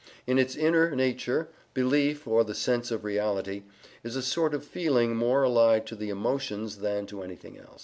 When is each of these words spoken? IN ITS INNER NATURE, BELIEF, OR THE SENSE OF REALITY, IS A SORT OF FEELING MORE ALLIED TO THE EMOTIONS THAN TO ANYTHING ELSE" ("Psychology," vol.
IN 0.25 0.39
ITS 0.39 0.55
INNER 0.55 0.95
NATURE, 0.95 1.49
BELIEF, 1.75 2.27
OR 2.27 2.43
THE 2.43 2.55
SENSE 2.55 2.89
OF 2.89 3.03
REALITY, 3.05 3.65
IS 4.03 4.15
A 4.15 4.23
SORT 4.23 4.55
OF 4.55 4.65
FEELING 4.65 5.15
MORE 5.15 5.43
ALLIED 5.45 5.85
TO 5.85 5.95
THE 5.95 6.09
EMOTIONS 6.09 6.77
THAN 6.79 7.05
TO 7.05 7.21
ANYTHING 7.21 7.57
ELSE" 7.57 7.59
("Psychology," 7.59 7.67
vol. 7.73 7.79